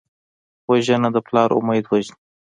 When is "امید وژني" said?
1.59-2.17